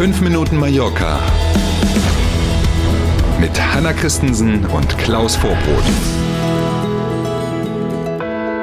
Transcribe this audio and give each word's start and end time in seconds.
5 0.00 0.22
Minuten 0.22 0.56
Mallorca 0.56 1.20
mit 3.38 3.50
Hanna 3.60 3.92
Christensen 3.92 4.64
und 4.64 4.96
Klaus 4.96 5.36
Vorbrot. 5.36 5.84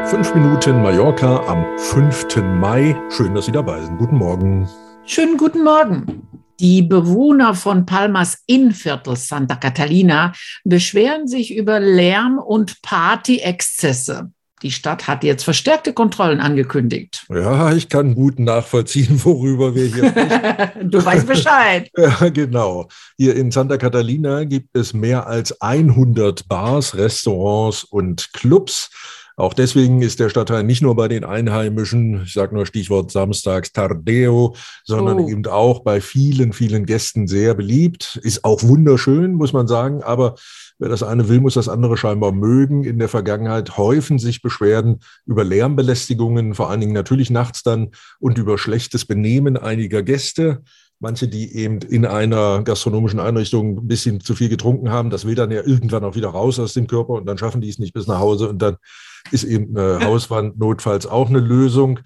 5 0.10 0.34
Minuten 0.34 0.82
Mallorca 0.82 1.46
am 1.46 1.64
5. 1.78 2.38
Mai. 2.60 3.00
Schön, 3.12 3.36
dass 3.36 3.46
Sie 3.46 3.52
dabei 3.52 3.80
sind. 3.82 4.00
Guten 4.00 4.18
Morgen. 4.18 4.68
Schönen 5.06 5.38
guten 5.38 5.64
Morgen. 5.64 6.28
Die 6.60 6.82
Bewohner 6.82 7.54
von 7.54 7.86
Palmas 7.86 8.42
Innenviertel 8.48 9.16
Santa 9.16 9.58
Catalina 9.58 10.34
beschweren 10.64 11.28
sich 11.28 11.56
über 11.56 11.80
Lärm 11.80 12.40
und 12.40 12.82
Party-Exzesse. 12.82 14.32
Die 14.64 14.72
Stadt 14.72 15.08
hat 15.08 15.24
jetzt 15.24 15.44
verstärkte 15.44 15.94
Kontrollen 15.94 16.40
angekündigt. 16.40 17.26
Ja, 17.30 17.74
ich 17.74 17.90
kann 17.90 18.16
gut 18.16 18.40
nachvollziehen, 18.40 19.22
worüber 19.24 19.76
wir 19.76 19.86
hier 19.86 20.10
sprechen. 20.10 20.90
du 20.92 21.04
weißt 21.04 21.28
Bescheid. 21.28 21.92
ja, 21.98 22.30
genau. 22.30 22.88
Hier 23.18 23.36
in 23.36 23.52
Santa 23.52 23.78
Catalina 23.78 24.46
gibt 24.46 24.76
es 24.76 24.94
mehr 24.94 25.28
als 25.28 25.62
100 25.62 26.48
Bars, 26.48 26.96
Restaurants 26.96 27.84
und 27.84 28.34
Clubs. 28.34 28.90
Auch 29.38 29.54
deswegen 29.54 30.02
ist 30.02 30.20
der 30.20 30.30
Stadtteil 30.30 30.64
nicht 30.64 30.82
nur 30.82 30.96
bei 30.96 31.08
den 31.08 31.24
Einheimischen, 31.24 32.24
ich 32.24 32.34
sage 32.34 32.56
nur 32.56 32.66
Stichwort 32.66 33.12
Samstags 33.12 33.72
Tardeo, 33.72 34.56
sondern 34.84 35.20
oh. 35.20 35.30
eben 35.30 35.46
auch 35.46 35.82
bei 35.82 36.02
vielen, 36.02 36.54
vielen 36.54 36.86
Gästen 36.86 37.28
sehr 37.28 37.54
beliebt. 37.54 38.20
Ist 38.24 38.44
auch 38.44 38.64
wunderschön, 38.64 39.34
muss 39.34 39.54
man 39.54 39.68
sagen, 39.68 40.04
aber 40.04 40.36
Wer 40.80 40.90
das 40.90 41.02
eine 41.02 41.28
will, 41.28 41.40
muss 41.40 41.56
das 41.56 41.70
andere 41.70 41.98
scheinbar 41.98 42.32
mögen. 42.32 42.84
In 42.84 43.00
der 43.00 43.10
Vergangenheit 43.10 43.78
häufen 43.78 44.20
sich 44.20 44.44
Beschwerden 44.44 45.00
über 45.26 45.44
Lärmbelästigungen, 45.44 46.54
vor 46.54 46.70
allen 46.70 46.82
Dingen 46.82 46.94
natürlich 46.94 47.32
nachts 47.32 47.64
dann, 47.64 47.90
und 48.20 48.38
über 48.38 48.60
schlechtes 48.60 49.06
Benehmen 49.06 49.58
einiger 49.58 50.04
Gäste. 50.04 50.62
Manche, 51.00 51.28
die 51.28 51.56
eben 51.56 51.80
in 51.80 52.06
einer 52.06 52.64
gastronomischen 52.64 53.20
Einrichtung 53.20 53.78
ein 53.78 53.88
bisschen 53.88 54.20
zu 54.20 54.36
viel 54.36 54.50
getrunken 54.50 54.92
haben, 54.92 55.10
das 55.10 55.26
will 55.26 55.36
dann 55.36 55.52
ja 55.52 55.64
irgendwann 55.64 56.04
auch 56.04 56.16
wieder 56.16 56.30
raus 56.30 56.60
aus 56.60 56.74
dem 56.74 56.88
Körper 56.88 57.14
und 57.14 57.26
dann 57.26 57.38
schaffen 57.38 57.62
die 57.62 57.70
es 57.70 57.80
nicht 57.80 57.94
bis 57.94 58.08
nach 58.08 58.20
Hause 58.20 58.50
und 58.50 58.62
dann 58.62 58.78
ist 59.32 59.44
eben 59.44 59.78
eine 59.78 60.06
Hauswand 60.06 60.58
notfalls 60.58 61.06
auch 61.06 61.30
eine 61.30 61.40
Lösung. 61.40 62.00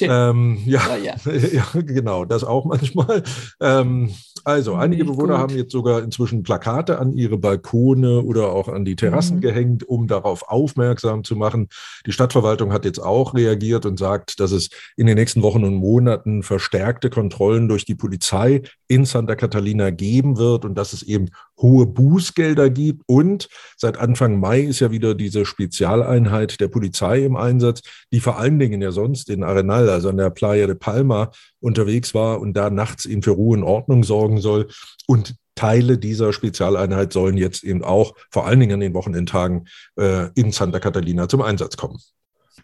Ähm, 0.00 0.58
ja, 0.66 0.96
ja, 0.96 1.14
ja. 1.24 1.32
ja, 1.52 1.66
genau, 1.80 2.24
das 2.24 2.44
auch 2.44 2.64
manchmal. 2.64 3.22
Ähm, 3.60 4.10
also, 4.44 4.74
einige 4.74 5.04
Nicht 5.04 5.12
Bewohner 5.12 5.34
gut. 5.34 5.42
haben 5.42 5.56
jetzt 5.56 5.72
sogar 5.72 6.02
inzwischen 6.02 6.42
Plakate 6.42 6.98
an 6.98 7.12
ihre 7.12 7.38
Balkone 7.38 8.22
oder 8.22 8.52
auch 8.52 8.68
an 8.68 8.84
die 8.84 8.96
Terrassen 8.96 9.38
mhm. 9.38 9.40
gehängt, 9.40 9.88
um 9.88 10.06
darauf 10.06 10.48
aufmerksam 10.48 11.24
zu 11.24 11.36
machen. 11.36 11.68
Die 12.06 12.12
Stadtverwaltung 12.12 12.72
hat 12.72 12.84
jetzt 12.84 13.00
auch 13.00 13.34
reagiert 13.34 13.86
und 13.86 13.98
sagt, 13.98 14.38
dass 14.40 14.52
es 14.52 14.70
in 14.96 15.06
den 15.06 15.16
nächsten 15.16 15.42
Wochen 15.42 15.64
und 15.64 15.74
Monaten 15.74 16.42
verstärkte 16.42 17.10
Kontrollen 17.10 17.68
durch 17.68 17.84
die 17.84 17.94
Polizei 17.94 18.62
in 18.88 19.04
Santa 19.04 19.34
Catalina 19.34 19.90
geben 19.90 20.36
wird 20.36 20.64
und 20.64 20.76
dass 20.76 20.92
es 20.92 21.02
eben 21.02 21.30
hohe 21.58 21.86
Bußgelder 21.86 22.70
gibt. 22.70 23.02
Und 23.06 23.48
seit 23.76 23.98
Anfang 23.98 24.38
Mai 24.38 24.60
ist 24.60 24.80
ja 24.80 24.90
wieder 24.90 25.14
diese 25.14 25.44
Spezialeinheit 25.46 26.60
der 26.60 26.68
Polizei 26.68 27.24
im 27.24 27.36
Einsatz, 27.36 27.82
die 28.12 28.20
vor 28.20 28.38
allen 28.38 28.58
Dingen 28.58 28.82
ja 28.82 28.92
sonst 28.92 29.30
in 29.30 29.42
Arenal, 29.42 29.88
also 29.88 30.08
an 30.08 30.16
der 30.16 30.30
Playa 30.30 30.66
de 30.66 30.76
Palma, 30.76 31.30
unterwegs 31.60 32.14
war 32.14 32.40
und 32.40 32.54
da 32.54 32.70
nachts 32.70 33.06
eben 33.06 33.22
für 33.22 33.32
Ruhe 33.32 33.56
und 33.56 33.64
Ordnung 33.64 34.04
sorgen 34.04 34.40
soll. 34.40 34.68
Und 35.06 35.34
Teile 35.54 35.98
dieser 35.98 36.32
Spezialeinheit 36.32 37.12
sollen 37.12 37.38
jetzt 37.38 37.64
eben 37.64 37.82
auch 37.82 38.14
vor 38.30 38.46
allen 38.46 38.60
Dingen 38.60 38.74
an 38.74 38.80
den 38.80 38.94
Wochenendtagen 38.94 39.66
äh, 39.98 40.28
in 40.34 40.52
Santa 40.52 40.78
Catalina 40.78 41.28
zum 41.28 41.40
Einsatz 41.42 41.76
kommen. 41.76 41.98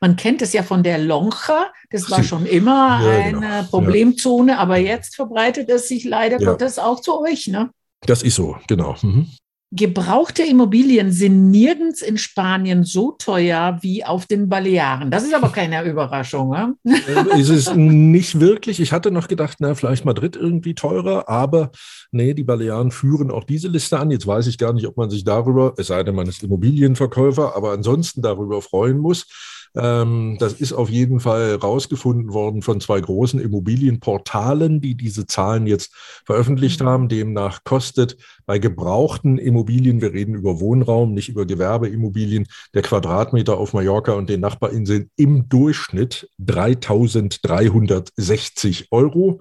Man 0.00 0.16
kennt 0.16 0.42
es 0.42 0.52
ja 0.52 0.62
von 0.62 0.82
der 0.82 0.98
Loncha, 0.98 1.72
das 1.90 2.10
war 2.10 2.22
schon 2.24 2.44
immer 2.44 3.00
ja, 3.02 3.18
eine 3.20 3.40
genau. 3.40 3.62
Problemzone, 3.64 4.58
aber 4.58 4.76
jetzt 4.76 5.16
verbreitet 5.16 5.68
es 5.70 5.88
sich 5.88 6.04
leider 6.04 6.40
ja. 6.40 6.50
Gottes 6.50 6.78
auch 6.78 7.00
zu 7.00 7.20
euch. 7.20 7.46
Ne? 7.46 7.70
Das 8.06 8.22
ist 8.22 8.34
so, 8.34 8.56
genau. 8.66 8.96
Mhm. 9.02 9.28
Gebrauchte 9.74 10.42
Immobilien 10.42 11.12
sind 11.12 11.50
nirgends 11.50 12.02
in 12.02 12.18
Spanien 12.18 12.84
so 12.84 13.12
teuer 13.12 13.78
wie 13.80 14.04
auf 14.04 14.26
den 14.26 14.50
Balearen. 14.50 15.10
Das 15.10 15.24
ist 15.24 15.32
aber 15.32 15.48
keine 15.48 15.82
Überraschung. 15.90 16.50
Ne? 16.50 16.76
Äh, 16.84 17.40
ist 17.40 17.48
es 17.48 17.74
nicht 17.74 18.38
wirklich. 18.38 18.80
Ich 18.80 18.92
hatte 18.92 19.10
noch 19.10 19.28
gedacht, 19.28 19.58
na, 19.60 19.74
vielleicht 19.74 20.04
Madrid 20.04 20.36
irgendwie 20.36 20.74
teurer, 20.74 21.26
aber 21.30 21.70
nee, 22.10 22.34
die 22.34 22.44
Balearen 22.44 22.90
führen 22.90 23.30
auch 23.30 23.44
diese 23.44 23.68
Liste 23.68 23.98
an. 23.98 24.10
Jetzt 24.10 24.26
weiß 24.26 24.46
ich 24.46 24.58
gar 24.58 24.74
nicht, 24.74 24.86
ob 24.86 24.98
man 24.98 25.08
sich 25.08 25.24
darüber, 25.24 25.72
es 25.78 25.86
sei 25.86 26.02
denn, 26.02 26.16
man 26.16 26.28
ist 26.28 26.42
Immobilienverkäufer, 26.42 27.56
aber 27.56 27.72
ansonsten 27.72 28.20
darüber 28.20 28.60
freuen 28.60 28.98
muss. 28.98 29.26
Ähm, 29.74 30.36
das 30.38 30.52
ist 30.54 30.72
auf 30.72 30.88
jeden 30.90 31.20
Fall 31.20 31.54
rausgefunden 31.54 32.32
worden 32.32 32.62
von 32.62 32.80
zwei 32.80 33.00
großen 33.00 33.40
Immobilienportalen, 33.40 34.80
die 34.80 34.94
diese 34.94 35.26
Zahlen 35.26 35.66
jetzt 35.66 35.92
veröffentlicht 36.26 36.80
mhm. 36.80 36.86
haben. 36.86 37.08
Demnach 37.08 37.64
kostet 37.64 38.16
bei 38.44 38.58
gebrauchten 38.58 39.38
Immobilien, 39.38 40.02
wir 40.02 40.12
reden 40.12 40.34
über 40.34 40.60
Wohnraum, 40.60 41.14
nicht 41.14 41.30
über 41.30 41.46
Gewerbeimmobilien, 41.46 42.46
der 42.74 42.82
Quadratmeter 42.82 43.56
auf 43.56 43.72
Mallorca 43.72 44.12
und 44.12 44.28
den 44.28 44.40
Nachbarinseln 44.40 45.10
im 45.16 45.48
Durchschnitt 45.48 46.28
3.360 46.40 48.88
Euro. 48.90 49.40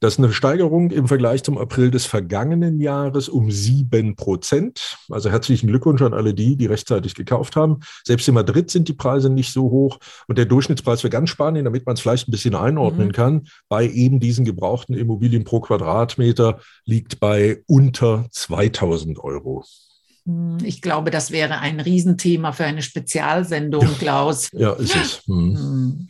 Das 0.00 0.14
ist 0.14 0.18
eine 0.18 0.32
Steigerung 0.32 0.90
im 0.90 1.08
Vergleich 1.08 1.42
zum 1.42 1.58
April 1.58 1.90
des 1.90 2.06
vergangenen 2.06 2.80
Jahres 2.80 3.28
um 3.28 3.50
sieben 3.50 4.16
Prozent. 4.16 4.96
Also 5.10 5.28
herzlichen 5.28 5.66
Glückwunsch 5.66 6.00
an 6.00 6.14
alle 6.14 6.32
die, 6.32 6.56
die 6.56 6.64
rechtzeitig 6.64 7.14
gekauft 7.14 7.54
haben. 7.54 7.80
Selbst 8.02 8.26
in 8.26 8.32
Madrid 8.32 8.70
sind 8.70 8.88
die 8.88 8.94
Preise 8.94 9.28
nicht 9.28 9.52
so 9.52 9.64
hoch. 9.64 9.98
Und 10.26 10.38
der 10.38 10.46
Durchschnittspreis 10.46 11.02
für 11.02 11.10
ganz 11.10 11.28
Spanien, 11.28 11.66
damit 11.66 11.84
man 11.84 11.94
es 11.94 12.00
vielleicht 12.00 12.28
ein 12.28 12.30
bisschen 12.30 12.54
einordnen 12.54 13.08
mhm. 13.08 13.12
kann, 13.12 13.48
bei 13.68 13.86
eben 13.86 14.20
diesen 14.20 14.46
gebrauchten 14.46 14.94
Immobilien 14.94 15.44
pro 15.44 15.60
Quadratmeter 15.60 16.60
liegt 16.86 17.20
bei 17.20 17.62
unter 17.66 18.24
2000 18.30 19.18
Euro. 19.18 19.64
Hm, 20.26 20.58
ich 20.62 20.82
glaube, 20.82 21.10
das 21.10 21.30
wäre 21.30 21.58
ein 21.58 21.80
Riesenthema 21.80 22.52
für 22.52 22.64
eine 22.64 22.82
Spezialsendung, 22.82 23.86
Klaus. 23.98 24.48
Ja, 24.52 24.72
ist 24.72 24.96
es. 24.96 25.22
Hm. 25.26 26.08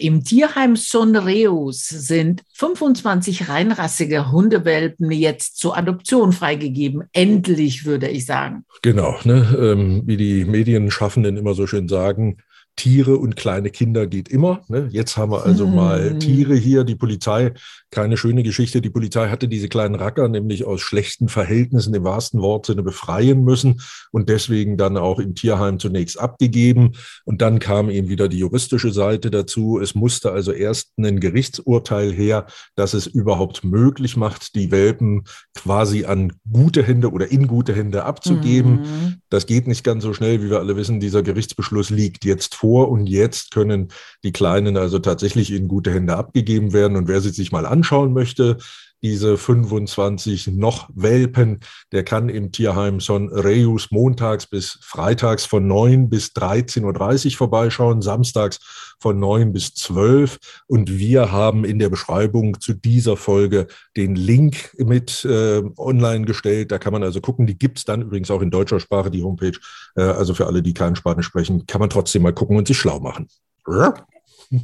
Im 0.00 0.24
Tierheim 0.24 0.76
Sonreus 0.76 1.88
sind 1.88 2.42
25 2.54 3.48
reinrassige 3.48 4.30
Hundewelpen 4.30 5.10
jetzt 5.10 5.58
zur 5.58 5.76
Adoption 5.76 6.32
freigegeben. 6.32 7.04
Endlich, 7.12 7.84
würde 7.84 8.08
ich 8.08 8.26
sagen. 8.26 8.64
Genau, 8.82 9.16
ne? 9.24 9.56
ähm, 9.58 10.02
wie 10.06 10.16
die 10.16 10.44
Medienschaffenden 10.44 11.36
immer 11.36 11.54
so 11.54 11.66
schön 11.66 11.88
sagen, 11.88 12.38
Tiere 12.78 13.18
und 13.18 13.34
kleine 13.34 13.70
Kinder 13.70 14.06
geht 14.06 14.28
immer. 14.28 14.62
Ne? 14.68 14.88
Jetzt 14.92 15.16
haben 15.16 15.32
wir 15.32 15.44
also 15.44 15.66
mal 15.66 16.10
hm. 16.10 16.20
Tiere 16.20 16.54
hier. 16.54 16.84
Die 16.84 16.94
Polizei, 16.94 17.52
keine 17.90 18.16
schöne 18.16 18.44
Geschichte. 18.44 18.80
Die 18.80 18.88
Polizei 18.88 19.28
hatte 19.28 19.48
diese 19.48 19.68
kleinen 19.68 19.96
Racker 19.96 20.28
nämlich 20.28 20.64
aus 20.64 20.80
schlechten 20.80 21.28
Verhältnissen 21.28 21.92
im 21.92 22.04
wahrsten 22.04 22.40
Wortsinne 22.40 22.84
befreien 22.84 23.42
müssen 23.42 23.80
und 24.12 24.28
deswegen 24.28 24.76
dann 24.76 24.96
auch 24.96 25.18
im 25.18 25.34
Tierheim 25.34 25.80
zunächst 25.80 26.20
abgegeben. 26.20 26.92
Und 27.24 27.42
dann 27.42 27.58
kam 27.58 27.90
eben 27.90 28.08
wieder 28.08 28.28
die 28.28 28.38
juristische 28.38 28.92
Seite 28.92 29.32
dazu. 29.32 29.80
Es 29.80 29.96
musste 29.96 30.30
also 30.30 30.52
erst 30.52 30.96
ein 30.98 31.18
Gerichtsurteil 31.18 32.12
her, 32.12 32.46
dass 32.76 32.94
es 32.94 33.08
überhaupt 33.08 33.64
möglich 33.64 34.16
macht, 34.16 34.54
die 34.54 34.70
Welpen 34.70 35.24
quasi 35.56 36.04
an 36.04 36.32
gute 36.50 36.84
Hände 36.84 37.10
oder 37.10 37.28
in 37.28 37.48
gute 37.48 37.74
Hände 37.74 38.04
abzugeben. 38.04 38.82
Mhm. 38.82 39.14
Das 39.30 39.46
geht 39.46 39.66
nicht 39.66 39.82
ganz 39.82 40.04
so 40.04 40.14
schnell, 40.14 40.44
wie 40.44 40.48
wir 40.50 40.60
alle 40.60 40.76
wissen. 40.76 41.00
Dieser 41.00 41.24
Gerichtsbeschluss 41.24 41.90
liegt 41.90 42.24
jetzt 42.24 42.54
vor 42.54 42.67
vor 42.68 42.90
und 42.90 43.06
jetzt 43.06 43.50
können 43.50 43.88
die 44.22 44.32
Kleinen 44.32 44.76
also 44.76 44.98
tatsächlich 44.98 45.50
in 45.52 45.68
gute 45.68 45.90
Hände 45.90 46.16
abgegeben 46.16 46.74
werden. 46.74 46.98
Und 46.98 47.08
wer 47.08 47.22
sie 47.22 47.30
sich 47.30 47.50
mal 47.50 47.64
anschauen 47.64 48.12
möchte, 48.12 48.58
diese 49.02 49.36
25 49.36 50.48
noch 50.48 50.88
Welpen, 50.94 51.60
der 51.92 52.04
kann 52.04 52.28
im 52.28 52.52
Tierheim 52.52 53.00
Son 53.00 53.28
Reus 53.28 53.90
montags 53.90 54.46
bis 54.46 54.78
freitags 54.82 55.44
von 55.44 55.66
9 55.66 56.08
bis 56.08 56.28
13.30 56.32 57.26
Uhr 57.26 57.32
vorbeischauen, 57.36 58.02
samstags 58.02 58.58
von 59.00 59.18
9 59.18 59.52
bis 59.52 59.74
12. 59.74 60.38
Und 60.66 60.98
wir 60.98 61.32
haben 61.32 61.64
in 61.64 61.78
der 61.78 61.88
Beschreibung 61.88 62.60
zu 62.60 62.74
dieser 62.74 63.16
Folge 63.16 63.66
den 63.96 64.14
Link 64.16 64.74
mit 64.78 65.24
äh, 65.24 65.62
online 65.76 66.24
gestellt. 66.24 66.72
Da 66.72 66.78
kann 66.78 66.92
man 66.92 67.02
also 67.02 67.20
gucken. 67.20 67.46
Die 67.46 67.58
gibt 67.58 67.78
es 67.78 67.84
dann 67.84 68.02
übrigens 68.02 68.30
auch 68.30 68.42
in 68.42 68.50
deutscher 68.50 68.80
Sprache, 68.80 69.10
die 69.10 69.22
Homepage. 69.22 69.58
Äh, 69.96 70.02
also 70.02 70.34
für 70.34 70.46
alle, 70.46 70.62
die 70.62 70.74
kein 70.74 70.96
Spanisch 70.96 71.26
sprechen, 71.26 71.66
kann 71.66 71.80
man 71.80 71.90
trotzdem 71.90 72.22
mal 72.22 72.34
gucken 72.34 72.56
und 72.56 72.66
sich 72.66 72.78
schlau 72.78 73.00
machen. 73.00 73.28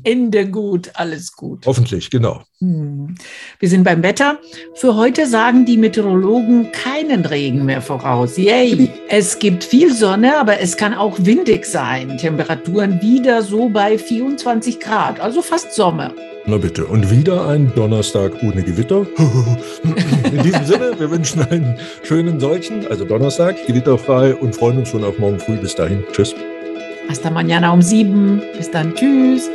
Ende 0.02 0.48
gut, 0.48 0.92
alles 0.94 1.32
gut. 1.36 1.66
Hoffentlich, 1.66 2.10
genau. 2.10 2.40
Hm. 2.60 3.16
Wir 3.58 3.68
sind 3.68 3.84
beim 3.84 4.02
Wetter. 4.02 4.38
Für 4.74 4.96
heute 4.96 5.26
sagen 5.26 5.66
die 5.66 5.76
Meteorologen 5.76 6.72
keinen 6.72 7.26
Regen 7.26 7.66
mehr 7.66 7.82
voraus. 7.82 8.38
Yay! 8.38 8.90
Es 9.08 9.38
gibt 9.38 9.62
viel 9.62 9.92
Sonne, 9.92 10.38
aber 10.38 10.60
es 10.60 10.76
kann 10.76 10.94
auch 10.94 11.18
windig 11.20 11.66
sein. 11.66 12.16
Temperaturen 12.16 13.02
wieder 13.02 13.42
so 13.42 13.68
bei 13.68 13.98
24 13.98 14.80
Grad, 14.80 15.20
also 15.20 15.42
fast 15.42 15.74
Sommer. 15.74 16.12
Na 16.46 16.56
bitte. 16.56 16.86
Und 16.86 17.10
wieder 17.10 17.46
ein 17.46 17.72
Donnerstag 17.74 18.32
ohne 18.42 18.62
Gewitter. 18.62 19.06
In 20.32 20.42
diesem 20.42 20.64
Sinne, 20.64 20.98
wir 20.98 21.10
wünschen 21.10 21.42
einen 21.42 21.78
schönen 22.02 22.40
solchen, 22.40 22.86
also 22.86 23.04
Donnerstag, 23.04 23.66
gewitterfrei 23.66 24.34
und 24.34 24.56
freuen 24.56 24.78
uns 24.78 24.88
schon 24.88 25.04
auf 25.04 25.18
morgen 25.18 25.38
früh. 25.38 25.56
Bis 25.56 25.74
dahin. 25.74 26.04
Tschüss. 26.12 26.34
Hasta 27.08 27.30
mañana 27.30 27.72
um 27.72 27.82
sieben. 27.82 28.42
Bis 28.56 28.70
dann. 28.70 28.94
Tschüss. 28.94 29.50